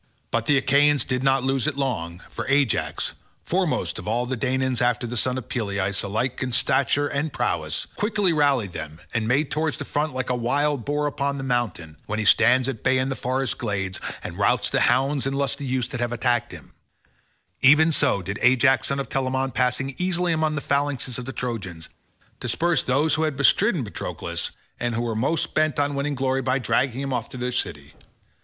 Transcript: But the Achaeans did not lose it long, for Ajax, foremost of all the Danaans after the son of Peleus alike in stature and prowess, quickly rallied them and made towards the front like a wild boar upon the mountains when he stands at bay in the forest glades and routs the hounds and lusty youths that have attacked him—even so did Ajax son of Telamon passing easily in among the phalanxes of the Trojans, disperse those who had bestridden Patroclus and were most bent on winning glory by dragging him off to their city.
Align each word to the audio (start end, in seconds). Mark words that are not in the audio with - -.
But 0.31 0.47
the 0.47 0.57
Achaeans 0.57 1.05
did 1.05 1.21
not 1.21 1.43
lose 1.43 1.67
it 1.67 1.77
long, 1.77 2.23
for 2.31 2.47
Ajax, 2.47 3.11
foremost 3.43 3.99
of 3.99 4.07
all 4.07 4.25
the 4.25 4.35
Danaans 4.35 4.81
after 4.81 5.05
the 5.05 5.15
son 5.15 5.37
of 5.37 5.47
Peleus 5.47 6.01
alike 6.01 6.41
in 6.41 6.51
stature 6.51 7.07
and 7.07 7.31
prowess, 7.31 7.85
quickly 7.97 8.33
rallied 8.33 8.71
them 8.71 8.99
and 9.13 9.27
made 9.27 9.51
towards 9.51 9.77
the 9.77 9.85
front 9.85 10.15
like 10.15 10.31
a 10.31 10.35
wild 10.35 10.85
boar 10.85 11.05
upon 11.05 11.37
the 11.37 11.43
mountains 11.43 11.97
when 12.07 12.17
he 12.17 12.25
stands 12.25 12.67
at 12.67 12.81
bay 12.83 12.97
in 12.97 13.09
the 13.09 13.15
forest 13.15 13.59
glades 13.59 13.99
and 14.23 14.39
routs 14.39 14.71
the 14.71 14.79
hounds 14.79 15.27
and 15.27 15.37
lusty 15.37 15.65
youths 15.65 15.89
that 15.89 15.99
have 16.01 16.11
attacked 16.11 16.51
him—even 16.51 17.91
so 17.91 18.23
did 18.23 18.39
Ajax 18.41 18.87
son 18.87 18.99
of 18.99 19.07
Telamon 19.07 19.51
passing 19.51 19.93
easily 19.99 20.31
in 20.31 20.39
among 20.39 20.55
the 20.55 20.61
phalanxes 20.61 21.19
of 21.19 21.25
the 21.25 21.31
Trojans, 21.31 21.89
disperse 22.39 22.81
those 22.81 23.13
who 23.13 23.21
had 23.21 23.37
bestridden 23.37 23.83
Patroclus 23.83 24.49
and 24.79 24.99
were 24.99 25.13
most 25.13 25.53
bent 25.53 25.79
on 25.79 25.93
winning 25.93 26.15
glory 26.15 26.41
by 26.41 26.57
dragging 26.57 27.01
him 27.01 27.13
off 27.13 27.29
to 27.29 27.37
their 27.37 27.51
city. 27.51 27.93